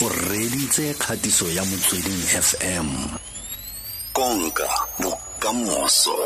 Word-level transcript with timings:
o 0.00 0.08
reditse 0.08 0.94
kgatiso 0.94 1.50
ya 1.50 1.64
motsweding 1.64 2.22
fm 2.22 2.86
konka 4.12 4.68
bokamoso. 5.00 6.16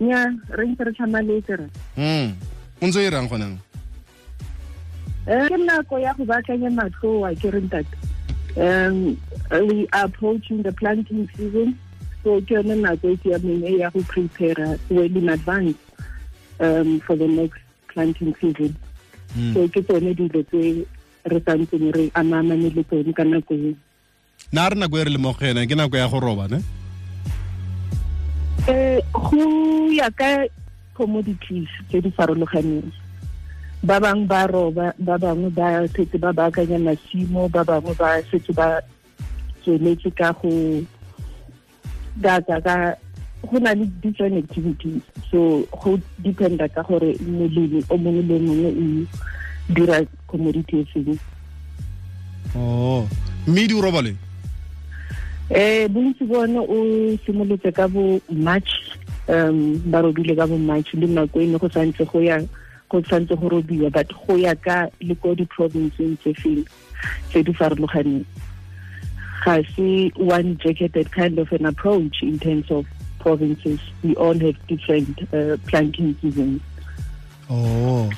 Nya 0.00 0.32
re 0.48 0.66
ntse 0.66 0.84
re 0.84 0.92
tlhamaletse 0.92 1.56
re. 1.56 1.66
Mm 1.96 2.32
o 2.80 2.86
ntse 2.86 3.04
e 3.04 3.10
rang 3.10 3.28
gonang 3.28 3.58
um 5.26 5.48
ke 5.48 5.56
nako 5.56 5.98
ya 5.98 6.14
go 6.14 6.24
baakanya 6.24 6.70
matlhoa 6.70 7.34
ke 7.36 7.50
re 7.50 7.60
ntate. 7.60 7.96
Um 8.56 9.20
we 9.68 9.86
are 9.92 10.04
approaching 10.04 10.62
the 10.62 10.72
planting 10.72 11.28
season. 11.36 11.78
So 12.24 12.40
ke 12.40 12.56
yone 12.56 12.80
nako 12.80 13.12
e 13.12 13.16
siameng 13.20 13.68
e 13.68 13.78
ya 13.84 13.90
go 13.90 14.00
prepare 14.08 14.78
well 14.88 15.16
in 15.16 15.28
advance 15.28 15.76
um, 16.60 17.00
for 17.00 17.16
the 17.16 17.28
next 17.28 17.60
planting 17.88 18.34
season. 18.40 18.76
Mm. 19.36 19.54
so 19.54 19.68
ke 19.68 19.78
tsone 19.86 20.10
dilo 20.16 20.42
tse 20.50 20.82
re 21.24 21.40
santseng 21.44 21.92
re 21.92 22.10
amamane 22.14 22.70
le 22.74 22.82
tsone 22.84 23.12
ka 23.12 23.24
nako 23.24 23.54
e 23.54 23.74
na 24.52 24.68
re 24.68 24.76
nako 24.76 24.98
e 24.98 25.04
re 25.04 25.10
lemogena 25.10 25.66
ke 25.66 25.74
nako 25.74 25.96
ya 25.96 26.08
go 26.08 26.18
roba 26.20 26.48
ne? 26.48 26.58
Um 28.68 29.00
go 29.12 29.90
ya 29.92 30.10
ka 30.10 30.46
commodities 30.94 31.68
tse 31.88 32.00
di 32.00 32.10
farologaneng. 32.10 32.92
Ba 33.82 33.96
bangwe 34.00 34.26
ba 34.26 34.46
roba 34.46 34.92
ba 34.98 35.16
bangwe 35.16 35.48
ba 35.50 35.88
setse 35.88 36.18
ba 36.20 36.32
baakanya 36.32 36.78
masimo 36.78 37.48
ba 37.48 37.64
bangwe 37.64 37.94
ba 37.96 38.20
setse 38.28 38.52
ba 38.52 38.80
tsweletse 39.62 40.10
ka 40.12 40.32
go 40.36 40.50
data 42.20 42.60
ka 42.60 42.96
go 43.48 43.56
na 43.58 43.72
le 43.72 43.86
different 44.04 44.36
activities. 44.36 45.00
So 45.30 45.64
go 45.72 45.96
dependa 46.20 46.68
ka 46.68 46.82
gore 46.84 47.16
molemi 47.24 47.80
o 47.88 47.96
mongwe 47.96 48.22
le 48.28 48.36
mongwe 48.38 48.70
o 48.76 48.84
dira 49.72 50.04
commodity 50.30 50.80
e 50.80 50.84
feng 50.94 51.18
oh. 52.54 53.08
Mme 53.46 53.66
di 53.66 53.74
o 53.74 53.82
roba 53.82 54.02
le 54.02 54.14
eh 55.50 55.88
bontsi 55.90 56.24
bone 56.24 56.58
o 56.58 56.76
simolotse 57.26 57.72
ka 57.74 57.88
bo 57.88 58.20
march 58.30 58.70
um 59.26 59.82
ba 59.90 59.98
robile 60.02 60.36
ka 60.38 60.46
bo 60.46 60.58
march 60.58 60.94
le 60.94 61.06
nako 61.06 61.42
ene 61.42 61.58
go 61.58 61.66
santse 61.66 62.06
go 62.06 62.22
ya 62.22 62.38
go 62.88 63.02
santse 63.02 63.34
go 63.34 63.48
robiwa 63.48 63.90
but 63.90 64.06
go 64.26 64.36
ya 64.38 64.54
ka 64.54 64.86
le 65.00 65.14
ko 65.18 65.34
di-provinceng 65.34 66.14
tse 66.22 66.34
feng 66.38 66.62
tse 67.30 67.42
di 67.42 67.52
farologaneng. 67.52 68.24
Ga 69.42 69.58
se 69.74 70.12
one 70.14 70.54
jacketed 70.62 71.10
kind 71.10 71.38
of 71.38 71.50
an 71.50 71.66
approach 71.66 72.22
in 72.22 72.38
terms 72.38 72.70
of 72.70 72.86
provinces. 73.18 73.80
We 74.04 74.14
all 74.14 74.38
have 74.38 74.58
different 74.68 75.18
uh, 75.34 75.56
planting 75.66 76.14
seasons. 76.22 76.62
Oh 77.48 78.10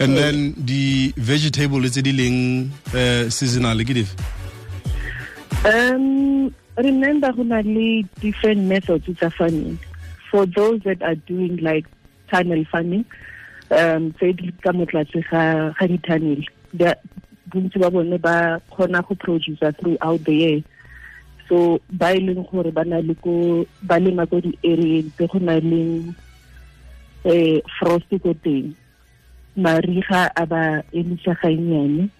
and 0.00 0.16
then 0.16 0.54
the 0.58 1.12
vegetable 1.16 1.80
tse 1.82 2.02
di 2.02 2.12
leng 2.12 2.70
uh, 2.94 3.30
seasonal 3.30 3.78
ke 3.84 4.06
Um, 5.64 6.54
remember 6.76 7.32
go 7.32 8.02
different 8.20 8.68
methods 8.68 9.06
tsa 9.06 9.30
farming. 9.30 9.78
For 10.30 10.44
those 10.44 10.82
that 10.82 11.00
are 11.02 11.14
doing 11.14 11.56
like 11.58 11.86
tunnel 12.28 12.64
farming, 12.70 13.04
um, 13.70 14.12
tse 14.18 14.32
di 14.36 14.52
ka 14.60 14.72
mo 14.72 14.84
tlase 14.84 15.22
ga 15.30 15.72
ga 15.78 15.86
di 15.86 15.98
tunnel, 15.98 16.42
bontsi 17.48 17.78
ba 17.80 17.90
bone 17.90 18.18
ba 18.18 18.60
kgona 18.70 19.00
go 19.06 19.14
produce 19.14 19.62
throughout 19.80 20.24
the 20.24 20.34
year. 20.34 20.60
So 21.48 21.80
ba 21.88 22.12
e 22.12 22.20
leng 22.20 22.44
gore 22.50 22.72
ba 22.74 22.84
na 22.84 22.98
le 22.98 23.14
ko 23.14 23.64
ba 23.82 23.96
lema 23.96 24.26
ko 24.28 24.40
di 24.40 24.58
area 24.64 25.02
tse 25.16 25.30
go 25.30 25.38
na 25.38 25.56
le 25.62 26.12
eh 27.24 27.60
frost 27.78 28.10
ko 28.10 28.34
teng. 28.44 28.74
Mariga 29.56 30.30
a 30.36 30.46
ba 30.46 30.82
ga 30.92 31.50
nyane 31.50 32.10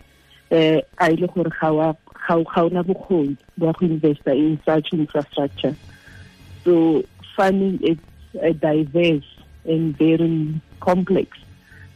eh 0.51 0.81
a 0.99 1.11
ile 1.11 1.27
gore 1.27 1.51
ga 1.61 2.63
ona 2.63 2.83
bokgoni 2.85 3.37
ba 3.59 3.73
go 3.73 3.87
investa 3.87 4.33
in 4.37 4.59
such 4.65 4.93
infrastructure. 4.93 5.75
So 6.65 7.05
farming 7.37 7.81
is 7.83 7.99
a 8.41 8.53
diverse 8.53 9.27
and 9.65 9.97
very 9.97 10.61
complex 10.81 11.37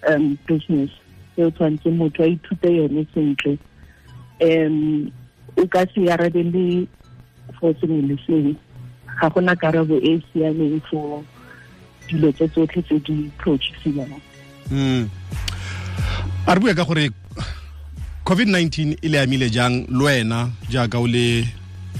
um, 0.06 0.38
business. 0.46 0.90
So 1.36 1.50
tshwanetse 1.50 1.90
motho 1.96 2.24
a 2.24 2.36
ithute 2.36 2.76
yone 2.76 3.06
sentle. 3.14 3.58
Um 4.40 5.12
o 5.56 5.66
ka 5.66 5.86
se 5.94 6.00
arabele 6.06 6.88
for 7.60 7.74
sengwe 7.74 8.08
le 8.08 8.16
sengwe. 8.26 8.56
Ga 9.20 9.30
gona 9.30 9.54
karabo 9.56 9.96
e 10.02 10.14
e 10.14 10.22
siameng 10.32 10.82
for 10.90 11.24
dilo 12.08 12.32
tse 12.32 12.48
tsotlhe 12.48 12.82
tse 12.82 12.98
di 13.04 13.30
produciwang 13.38 14.20
mm 14.70 15.17
a 16.48 16.54
re 16.54 16.60
bua 16.60 16.72
ka 16.74 16.84
gore 16.84 17.10
covid-19 18.24 18.96
e 19.04 19.08
le 19.08 19.20
amile 19.20 19.50
jang 19.52 19.84
le 19.92 20.04
wena 20.04 20.48
jaaka 20.72 20.96
o 20.98 21.06
le 21.06 21.44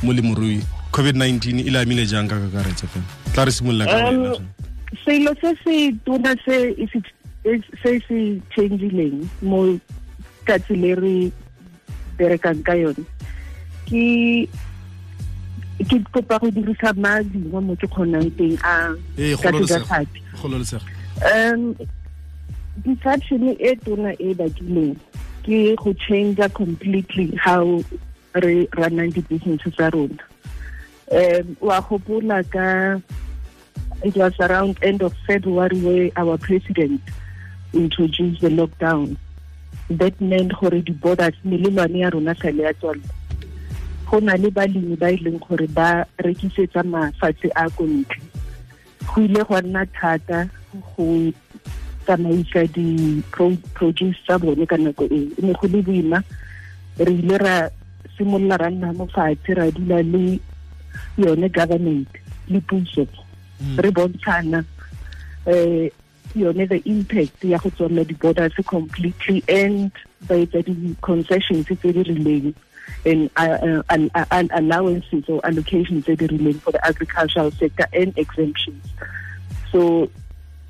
molemorui 0.02 0.64
covid-19 0.92 1.68
e 1.68 1.70
le 1.70 1.78
amile 1.78 2.06
jang 2.08 2.24
ka 2.28 2.40
kakaretso 2.40 2.88
fela? 2.88 3.04
Tla 3.34 3.44
re 3.44 3.52
simolola 3.52 3.84
ka 3.84 4.08
Um, 4.08 4.40
selo 5.04 5.34
se 5.40 5.52
se 5.64 5.92
tona 6.04 6.32
se 6.44 6.72
e 6.80 6.88
se 6.88 6.98
se 7.82 8.00
se 8.08 8.18
changileng 8.56 9.28
mo 9.42 9.76
katsi 10.48 10.80
le 10.80 10.94
re 10.96 11.16
berekang 12.16 12.64
ka 12.64 12.72
yone 12.72 13.04
ke 13.84 14.48
ke 15.92 15.96
kopa 16.08 16.40
go 16.40 16.48
dirisa 16.48 16.96
madi 16.96 17.36
mo 17.52 17.76
ke 17.76 17.84
kgonang 17.84 18.32
teng 18.32 18.56
a 18.64 18.96
ee 19.20 19.36
ka 19.36 19.52
tsa 19.52 19.84
kgololesego 20.40 20.88
um 21.20 21.76
disruption 22.82 23.56
e 23.58 23.74
tona 23.84 24.12
e 24.18 24.34
bakileng 24.34 24.96
ke 25.42 25.76
go 25.76 25.92
change 25.92 26.40
completely 26.54 27.34
how 27.36 27.82
re 28.34 28.66
runang 28.78 29.12
di-business 29.12 29.62
tsa 29.74 29.90
rona. 29.90 30.22
Um 31.10 31.56
wa 31.60 31.80
gopola 31.80 32.42
ka 32.50 33.00
it 34.04 34.14
was 34.16 34.34
around 34.40 34.78
end 34.82 35.02
of 35.02 35.12
february 35.26 35.80
where 35.80 36.10
our 36.16 36.38
president 36.38 37.00
introduced 37.72 38.40
the 38.40 38.48
lockdown. 38.48 39.16
That 39.90 40.20
meant 40.20 40.52
gore 40.60 40.80
di-borders 40.80 41.36
melelwane 41.44 41.98
ya 42.04 42.10
rona 42.10 42.34
sale 42.34 42.62
ya 42.62 42.72
tswalela 42.72 43.18
go 44.10 44.20
na 44.20 44.34
le 44.40 44.48
balemi 44.50 44.96
ba 44.96 45.12
e 45.12 45.16
leng 45.20 45.38
gore 45.38 45.68
ba 45.68 46.04
rekisetsa 46.24 46.82
mafatshe 46.82 47.52
a 47.54 47.68
go 47.76 47.84
ile 49.16 49.44
gwa 49.44 49.60
nna 49.60 49.86
thata 49.86 50.48
go 50.96 51.32
tsamaisa 52.08 52.64
di-produce 52.72 54.16
tsa 54.24 54.40
bone 54.40 54.64
ka 54.64 54.80
nako 54.80 55.04
e 55.12 55.28
e 55.36 55.40
ne 55.44 55.52
go 55.52 55.68
le 55.68 55.84
boima. 55.84 56.24
Re 56.96 57.12
ile 57.12 57.36
ra 57.36 57.68
simolola 58.16 58.56
ra 58.56 58.70
nna 58.72 58.96
mo 58.96 59.04
fatshe 59.12 59.52
ra 59.52 59.68
dula 59.70 60.00
le 60.00 60.40
yone 61.20 61.48
government 61.52 62.08
le 62.48 62.60
puso. 62.64 63.04
Re 63.76 63.90
bontshana 63.92 64.64
um 65.44 65.90
yone 66.34 66.64
the 66.66 66.80
impact 66.88 67.44
ya 67.44 67.58
go 67.60 67.68
tswalela 67.68 68.08
di-borders 68.08 68.56
completely 68.64 69.44
and 69.48 69.92
ba 70.24 70.34
etsa 70.40 70.64
di-concessions 70.64 71.68
tse 71.68 71.92
di 71.92 72.02
rileng 72.08 72.54
and 73.04 73.30
uh, 73.36 73.82
uh, 73.92 74.08
uh, 74.16 74.44
allowances 74.56 75.28
or 75.28 75.44
allocations 75.44 76.08
tse 76.08 76.16
di 76.16 76.26
rileng 76.26 76.56
for 76.64 76.72
the 76.72 76.80
agricultural 76.88 77.52
sector 77.52 77.84
and 77.92 78.16
exemptions. 78.16 78.80
So 79.68 80.08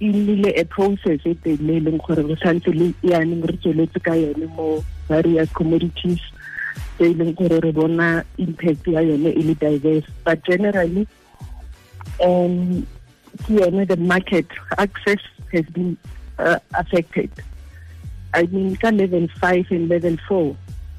e 0.01 0.07
nnile 0.07 0.55
a 0.61 0.65
process 0.65 1.21
e 1.27 1.35
tele 1.35 1.77
e 1.77 1.81
leng 1.81 1.99
gore 1.99 2.23
re 2.23 2.37
santse 2.43 2.71
le 2.73 2.93
yaaneng 3.03 3.43
re 3.47 3.57
tsweletse 3.59 3.99
ka 4.01 4.15
yone 4.15 4.47
mo 4.55 4.85
various 5.09 5.51
commodities 5.53 6.23
tse 6.97 7.11
e 7.11 7.15
leng 7.15 7.35
gore 7.35 7.59
re 7.61 7.73
bona 7.73 8.23
impact 8.39 8.87
ya 8.87 9.01
yone 9.01 9.31
e 9.35 9.43
le 9.43 9.55
diverse. 9.55 10.07
But 10.25 10.45
generally 10.47 11.07
um 12.23 12.87
ke 13.43 13.59
yone 13.59 13.87
the 13.87 13.97
market 13.97 14.47
access 14.79 15.19
has 15.53 15.67
been 15.75 15.97
uh, 16.39 16.59
affected. 16.75 17.31
I 18.35 18.47
mean 18.47 18.77
ka 18.77 18.91
level 18.91 19.27
five 19.41 19.67
and 19.71 19.89
level 19.89 20.17
four 20.29 20.57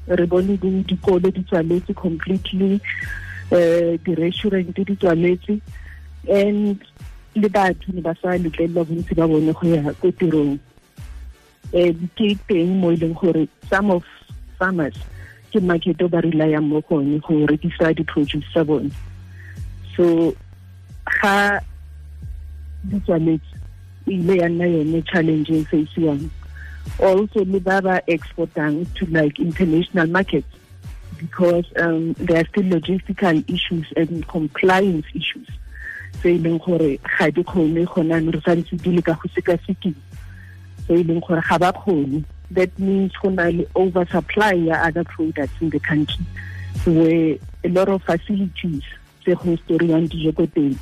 re 0.08 0.26
bone 0.26 0.56
di- 0.56 0.84
dikolo 0.84 1.32
di 1.32 1.40
tswaletse 1.40 1.96
completely 1.96 2.80
uh, 3.52 3.96
di-restaurant 4.04 4.74
di 4.76 4.96
tswaletse. 4.96 5.60
And 6.28 6.76
le 7.34 7.48
batho 7.48 7.92
ne 7.92 8.00
ba 8.00 8.14
sa 8.20 8.36
letlelelwa 8.36 8.84
bontsi 8.84 9.14
ba 9.14 9.26
bone 9.28 9.52
go 9.52 9.66
ya 9.66 9.92
ko 10.00 10.10
tirong. 10.10 10.58
Um 11.72 12.10
ke 12.18 12.34
teng 12.48 12.80
mo 12.80 12.90
e 12.90 12.96
leng 12.96 13.14
gore 13.14 13.46
some 13.70 13.90
of 13.90 14.02
farmers 14.58 14.96
ke 15.52 15.62
market 15.62 16.02
o 16.02 16.08
ba 16.08 16.22
relayang 16.22 16.66
mo 16.66 16.80
go 16.82 16.96
one 16.98 17.18
go 17.22 17.46
rekisa 17.46 17.94
di-produce 17.94 18.44
tsa 18.50 18.64
bone. 18.64 18.90
So 19.94 20.34
ga 21.06 21.60
di 22.82 22.98
tswaletse 23.00 23.54
e 24.06 24.14
ile 24.14 24.36
ya 24.42 24.48
nna 24.48 24.66
yone 24.66 25.02
challenge 25.06 25.50
e 25.50 25.64
facewang 25.70 26.30
also 26.98 27.44
le 27.44 27.60
ba 27.60 27.80
ba 27.80 28.00
exportang 28.08 28.86
to 28.94 29.06
like 29.06 29.38
international 29.38 30.06
markets 30.08 30.48
because 31.18 31.64
um, 31.76 32.12
there 32.14 32.40
are 32.40 32.48
still 32.48 32.64
logistical 32.64 33.36
issues 33.48 33.86
and 33.96 34.26
compliance 34.26 35.06
issues 35.14 35.46
tse 36.18 36.34
e 36.34 36.38
leng 36.38 36.58
gore 36.58 36.98
ga 37.18 37.30
di 37.30 37.42
kgone 37.42 37.86
re 38.32 38.40
santse 38.44 38.76
di 38.76 38.90
le 38.90 39.02
ka 39.02 39.14
go 39.14 39.28
sekasekiwa 39.34 39.94
tse 40.84 40.94
e 40.94 41.02
leng 41.04 41.20
gore 41.20 41.40
ga 41.48 41.58
ba 41.58 41.72
kgone. 41.72 42.24
That 42.50 42.76
means 42.78 43.12
go 43.22 43.30
na 43.30 43.46
le 43.48 43.66
oversupply 43.74 44.54
ya 44.66 44.82
other 44.82 45.04
products 45.04 45.54
in 45.60 45.70
the 45.70 45.78
country 45.78 46.24
where 46.84 47.38
a 47.64 47.68
lot 47.68 47.88
of 47.88 48.02
facilities 48.02 48.82
tse 49.22 49.34
go 49.34 49.56
storiwang 49.62 50.08
dijo 50.10 50.34
ko 50.34 50.46
teng 50.46 50.74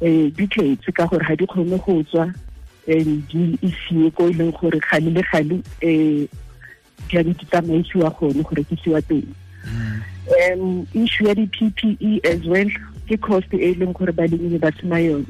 um 0.00 0.30
di 0.30 0.46
tletse 0.46 0.92
ka 0.94 1.06
gore 1.06 1.24
ga 1.24 1.36
di 1.36 1.46
kgone 1.46 1.76
go 1.84 2.02
tswa 2.02 2.32
and 2.88 3.28
di 3.28 3.58
isiwe 3.60 4.08
ko 4.16 4.28
e 4.28 4.32
leng 4.32 4.52
gore 4.56 4.80
gale 4.80 5.10
le 5.10 5.22
gale 5.32 5.60
um 5.84 6.28
di 7.08 7.16
a 7.18 7.22
di 7.22 7.34
tsamaisiwa 7.34 8.10
gone 8.16 8.42
go 8.42 8.54
rekisiwa 8.56 9.02
teng. 9.02 9.28
Um 10.30 10.86
issue 10.94 11.26
ya 11.26 11.34
di-ppe 11.34 12.20
as 12.24 12.40
well 12.46 12.70
ke 13.10 13.18
cost 13.18 13.50
e 13.50 13.74
leng 13.74 13.92
gore 13.92 14.12
balemi 14.14 14.58
ba 14.62 14.70
sena 14.78 14.98
yone. 15.02 15.26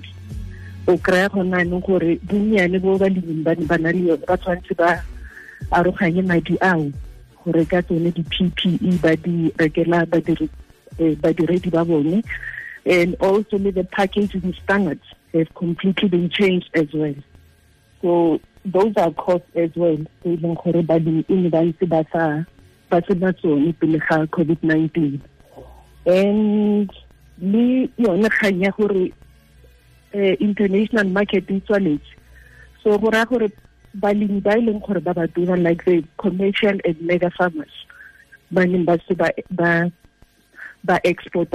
O 0.86 0.96
kry-a 1.00 1.28
gona 1.32 1.64
anong 1.64 1.80
gore 1.86 2.20
bonnyane 2.28 2.76
bo 2.80 2.98
baleming 3.00 3.40
ba 3.44 3.78
na 3.78 3.90
le 3.90 4.12
yone 4.12 4.24
ba 4.28 4.36
tshwanetse 4.36 4.76
ba 4.76 5.00
aroganye 5.72 6.20
madi 6.20 6.60
ao 6.60 6.92
go 7.40 7.52
reka 7.56 7.80
tsone 7.82 8.12
di-ppe 8.12 9.00
ba 9.00 9.16
di 9.16 9.48
rekela 9.56 10.04
eh, 11.00 11.16
badiredi 11.16 11.70
ba 11.72 11.84
bone. 11.84 12.22
And 12.84 13.14
also 13.20 13.56
the 13.56 13.84
packaging 13.92 14.54
standards 14.62 15.04
have 15.32 15.48
completely 15.54 16.08
been 16.08 16.28
changed 16.28 16.68
as 16.74 16.92
well. 16.92 17.14
So 18.02 18.40
those 18.64 18.92
are 18.96 19.12
costs 19.12 19.48
as 19.56 19.70
well 19.74 19.96
e 20.24 20.36
leng 20.36 20.56
gore 20.60 20.84
balemi 20.84 21.24
e 21.28 21.34
ne 21.34 21.48
ba 21.48 21.64
ntse 21.64 21.88
ba 21.88 22.04
sa 22.12 22.44
ba 22.90 23.00
sena 23.08 23.32
tsone 23.32 23.72
pele 23.80 23.98
ga 24.04 24.26
covid-19 24.28 25.20
and 26.06 26.90
le 27.40 27.88
yone 27.96 28.28
kgang 28.28 28.62
ya 28.62 28.70
gore 28.70 29.12
uh, 30.14 30.34
international 30.40 31.08
market 31.08 31.50
e 31.50 31.60
tswaletse. 31.60 32.14
So 32.82 32.98
go 32.98 33.10
raya 33.10 33.26
gore 33.28 33.48
balemi 33.96 34.42
ba 34.42 34.56
e 34.58 34.60
leng 34.60 34.80
gore 34.80 35.00
ba 35.00 35.14
ba 35.14 35.26
dira 35.26 35.56
like 35.56 35.84
the 35.84 36.04
commercial 36.18 36.76
and 36.84 37.00
mega 37.00 37.30
farmers 37.30 37.72
ba 38.50 38.66
neng 38.66 38.84
ba 38.84 38.98
se 39.08 39.14
ba 39.14 39.30
ba 40.84 41.00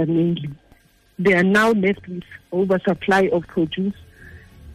mainly. 0.05 0.49
They 1.17 1.33
are 1.33 1.43
now 1.43 1.71
left 1.71 2.07
with 2.07 2.23
oversupply 2.51 3.29
of 3.31 3.47
produce. 3.47 3.95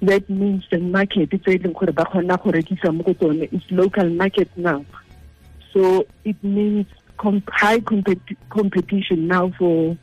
That 0.02 0.30
means 0.30 0.64
the 0.70 0.78
market 0.78 1.30
tse 1.30 1.54
e 1.54 1.58
leng 1.58 1.74
gore 1.74 1.92
ba 1.92 2.04
kgona 2.04 2.42
go 2.42 2.50
rekisa 2.50 2.94
mo 2.94 3.02
go 3.02 3.12
tsone 3.14 3.48
is 3.52 3.62
local 3.70 4.08
market 4.10 4.48
now. 4.56 4.84
So 5.72 6.06
it 6.24 6.42
means 6.42 6.86
high 7.48 7.80
compet 7.80 8.20
competition 8.48 9.28
now 9.28 9.52
for 9.58 9.96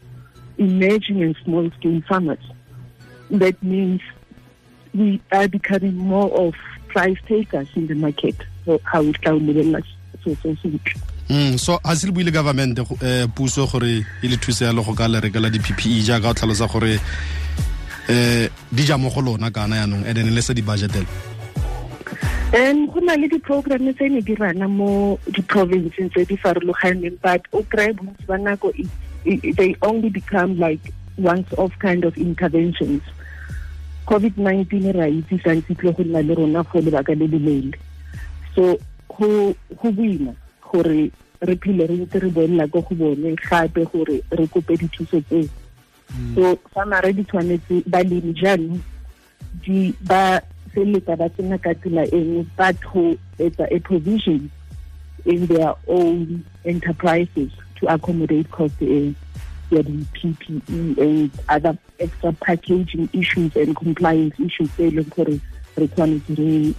emerging 0.58 1.24
and 1.24 1.36
small 1.44 1.70
scale 1.72 2.02
farmers. 2.08 2.44
That 3.30 3.62
means 3.62 4.02
we 4.94 5.22
are 5.32 5.48
becoming 5.48 5.96
more 5.96 6.32
of 6.32 6.56
price 6.88 7.18
takers 7.28 7.68
in 7.76 7.88
the 7.88 7.96
market. 7.96 8.36
So 8.66 8.80
how 8.84 9.02
it 9.02 9.18
o 9.26 9.40
lebelela 9.40 9.84
so 10.24 10.36
so 10.42 10.56
sentle 10.56 11.00
Mm, 11.30 11.60
so 11.60 11.78
ha 11.84 11.94
se 11.94 12.08
le 12.08 12.14
buile 12.14 12.32
government 12.32 12.80
eh, 12.80 13.28
puso 13.36 13.68
gore 13.68 14.06
e 14.24 14.28
le 14.28 14.38
thuse 14.38 14.62
yalo 14.64 14.82
go 14.82 14.94
ka 14.94 15.08
le 15.08 15.20
rekela 15.20 15.50
di-ppe 15.52 16.00
jaaka 16.00 16.30
o 16.30 16.34
tlhalosa 16.34 16.72
gore 16.72 17.00
eh 18.08 18.48
di 18.72 18.84
ja 18.86 18.98
mo 18.98 19.10
go 19.10 19.20
lona 19.20 19.52
kana 19.52 19.76
yaanong 19.76 20.08
and 20.08 20.16
then 20.16 20.34
le 20.34 20.42
se 20.42 20.54
di 20.54 20.62
budgetela 20.62 21.06
um 22.56 22.88
go 22.88 23.00
na 23.04 23.20
le 23.20 23.28
di-program 23.28 23.92
tse 23.92 24.08
ne 24.08 24.22
di 24.22 24.36
rana 24.36 24.70
mo 24.70 25.20
di-provinceng 25.28 26.08
tse 26.16 26.24
di 26.24 26.38
farologaneng 26.38 27.20
but 27.20 27.44
o 27.52 27.60
kry 27.64 27.92
bontsi 27.92 28.24
ba 28.24 28.38
nako 28.40 28.72
they 29.24 29.76
only 29.82 30.10
become 30.10 30.60
like 30.60 30.94
once 31.18 31.52
off 31.58 31.78
kind 31.80 32.06
of 32.06 32.18
interventions. 32.18 33.02
Covid-19 34.08 34.96
ra 34.96 35.08
itse 35.12 35.38
santse 35.44 35.76
tle 35.76 35.92
go 35.92 36.04
nna 36.04 36.22
le 36.24 36.36
rona 36.36 36.64
go 36.64 36.80
lebaka 36.80 37.18
le 37.18 37.28
le 37.28 37.40
leele. 37.40 37.78
So 38.56 38.80
go 39.08 39.56
boima 39.84 40.36
gore 40.62 41.12
re 41.42 41.56
phile 41.56 41.88
re 41.88 41.98
ntse 41.98 42.22
re 42.22 42.30
bonela 42.30 42.72
ko 42.72 42.82
go 42.82 42.96
bone 42.96 43.36
gape 43.36 43.84
gore 43.92 44.22
re 44.32 44.48
kope 44.48 44.78
dithuso 44.78 45.22
tseo. 45.28 45.50
Mm. 46.14 46.36
So 46.36 46.56
famare 46.74 47.14
di 47.14 47.24
tshwanetse 47.24 47.84
balemi 47.90 48.34
jaanong 48.34 48.80
di 49.62 49.94
ba 50.02 50.40
feleletsa 50.72 51.18
ba 51.18 51.30
tsena 51.30 51.58
ka 51.58 51.74
tsela 51.74 52.08
engwe 52.16 52.46
but 52.56 52.78
go 52.94 53.18
etsa 53.40 53.68
a 53.72 53.80
provision 53.80 54.50
in 55.26 55.46
their 55.48 55.76
own 55.88 56.46
enterprises 56.64 57.52
to 57.80 57.88
accommodate 57.88 58.50
cost 58.52 58.82
e 58.82 59.14
ya 59.72 59.82
di-ppe 59.84 60.62
and 60.98 61.32
other 61.50 61.78
extra 62.00 62.32
packaging 62.40 63.10
issues 63.14 63.56
and 63.56 63.76
compliance 63.76 64.36
issues 64.40 64.70
tse 64.76 64.88
e 64.88 64.92
leng 64.92 65.10
gore 65.16 65.40
re 65.78 65.88
tshwanetse 65.88 66.34
re 66.36 66.74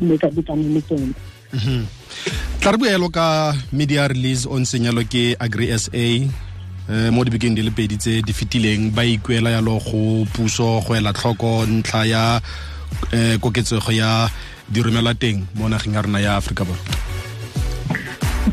mekabetsane 0.00 0.68
le 0.74 0.80
tsone 0.82 1.14
tla 2.60 2.70
re 2.72 2.78
boelo 2.78 3.08
ka 3.10 3.54
media 3.72 4.08
release 4.08 4.46
o 4.46 4.58
ntsheng 4.58 4.86
yalo 4.86 5.02
ke 5.04 5.36
agri 5.38 5.70
sa 5.78 5.90
eh, 5.94 7.10
mo 7.10 7.22
dibekeng 7.24 7.54
di 7.54 7.62
le 7.62 7.70
pedi 7.70 7.96
tse 7.96 8.22
di 8.22 8.32
fetileng. 8.34 8.90
Ba 8.90 9.06
ikuela 9.06 9.50
yalo 9.54 9.78
go 9.78 10.26
puso 10.34 10.82
go 10.82 10.94
ela 10.94 11.12
tlhoko 11.12 11.66
ntlha 11.66 12.02
ya 12.06 12.22
eh, 13.12 13.38
koketsego 13.38 13.92
ya 13.92 14.30
diromelwa 14.70 15.14
teng 15.14 15.46
mo 15.54 15.68
nageng 15.68 15.94
ya 15.94 16.02
rona 16.02 16.20
ya 16.20 16.36
aforika 16.36 16.64
borwa 16.64 17.21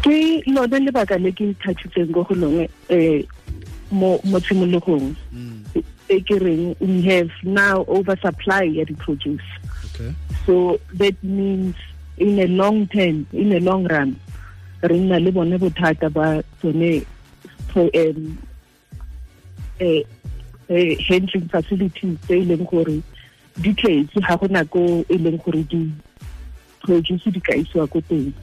ke 0.09 0.41
lone 0.49 0.77
lebaka 0.89 1.21
le 1.21 1.29
ke 1.31 1.53
ithatšitseng 1.53 2.09
ko 2.09 2.25
go 2.25 2.33
lone 2.33 2.65
um 2.89 3.21
mo 3.93 4.17
mo 4.25 4.41
tshimologong. 4.41 5.13
E 6.09 6.17
ke 6.25 6.41
reng 6.41 6.73
we 6.81 7.01
have 7.05 7.29
now 7.45 7.85
oversupply 7.85 8.65
ya 8.65 8.85
di-produce. 8.89 9.45
Okay. 9.93 10.13
so 10.45 10.79
that 10.93 11.13
means 11.23 11.75
in 12.17 12.39
a 12.39 12.47
long 12.47 12.87
term 12.87 13.27
in 13.33 13.53
a 13.53 13.59
long 13.59 13.85
run 13.85 14.15
re 14.81 14.97
nna 14.97 15.21
le 15.21 15.31
bone 15.31 15.57
bothata 15.61 16.09
ba 16.09 16.41
tsone 16.59 17.05
um, 17.75 18.37
uh, 19.81 20.01
uh, 20.73 20.93
handling 21.07 21.47
facilities 21.53 22.17
tse 22.25 22.33
e 22.41 22.45
leng 22.49 22.65
gore 22.65 22.97
di 23.61 23.73
tletse 23.73 24.17
ga 24.25 24.37
go 24.41 24.47
nako 24.47 25.05
e 25.09 25.17
leng 25.17 25.37
gore 25.43 25.61
di-produce 25.69 27.29
di 27.29 27.41
ka 27.41 27.53
isiwa 27.53 27.85
ko 27.91 28.01
teng. 28.09 28.33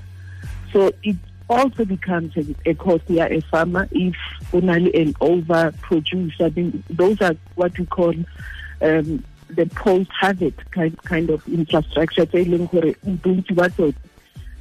So 0.73 0.93
it 1.03 1.17
also 1.49 1.85
becomes 1.85 2.37
a, 2.37 2.71
a 2.71 2.75
cost 2.75 3.09
a 3.09 3.41
farmer 3.43 3.89
if 3.91 4.17
only 4.53 4.95
an 4.95 5.15
overproduce. 5.15 6.41
I 6.41 6.51
mean, 6.51 6.83
those 6.91 7.21
are 7.21 7.37
what 7.55 7.79
we 7.79 7.87
call 7.87 8.15
um, 8.83 9.25
the 9.49 9.67
post-harvest 9.75 10.71
kind, 10.71 11.01
kind 11.05 11.31
of 11.31 11.47
infrastructure. 11.49 12.27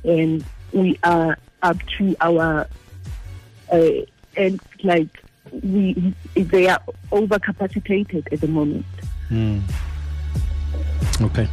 And 0.04 0.46
we 0.72 1.00
are 1.04 1.38
up 1.64 1.78
to 1.98 2.16
our, 2.22 2.68
uh, 3.72 3.90
and 4.38 4.62
like, 4.84 5.10
we 5.64 6.14
they 6.36 6.68
are 6.68 6.82
overcapacitated 7.12 8.32
at 8.32 8.42
the 8.42 8.48
moment. 8.48 8.86
Mm. 9.30 9.62
Okay. 11.22 11.48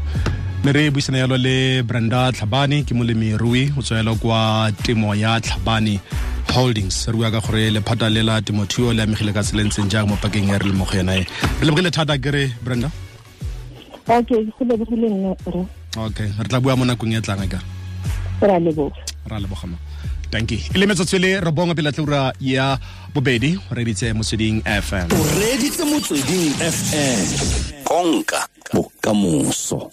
Mme 0.62 0.72
re 0.72 0.90
buisana 0.90 1.18
yalo 1.18 1.36
le 1.36 1.82
brenda 1.82 2.32
tlhabane 2.32 2.84
ke 2.86 2.94
molemirui 2.94 3.72
o 3.76 3.82
tswela 3.82 4.14
kwa 4.14 4.70
temo 4.82 5.14
ya 5.14 5.40
tlhabane 5.40 5.98
holdings. 6.54 7.06
Re 7.08 7.12
bua 7.12 7.30
ka 7.30 7.40
gore 7.40 7.70
lephata 7.70 8.08
le 8.08 8.22
la 8.22 8.40
temothuo 8.40 8.94
le 8.94 9.02
amegile 9.02 9.32
ka 9.34 9.42
tselentseng 9.42 9.90
jang 9.90 10.06
mo 10.06 10.16
pakeng 10.22 10.48
ya 10.48 10.58
re 10.58 10.66
le 10.70 10.72
mo 10.72 10.84
go 10.84 10.94
yona 10.94 11.18
e. 11.18 11.26
Re 11.58 11.66
lebogile 11.66 11.90
thata 11.90 12.14
ke 12.18 12.30
re 12.30 12.52
brenda? 12.62 12.92
Okay 14.06 14.44
go 14.54 14.64
lebogile 14.64 15.34
okay 15.98 16.30
re 16.30 16.48
tla 16.48 16.60
bua 16.60 16.76
mo 16.76 16.84
nakong 16.84 17.10
e 17.18 17.20
tlang 17.20 17.42
ka? 17.50 17.58
Ra 18.40 18.58
leboga. 18.62 19.02
Ra 19.26 19.42
lebogama 19.42 19.76
tanki 20.32 20.62
e 20.74 20.78
le 20.78 20.86
metsotso 20.86 21.18
le 21.18 21.40
re 21.40 21.52
bonga 21.52 21.74
pele 21.74 21.92
tleura 21.92 22.32
ya 22.40 22.78
bobedi 23.14 23.58
o 23.70 23.74
reditse 23.74 24.12
motsweding 24.14 24.62
fm 24.64 25.12
o 25.12 25.20
reditse 25.40 25.84
motsweding 25.84 26.54
fm 26.76 27.26
konka 27.84 28.48
bokamoso 28.72 29.90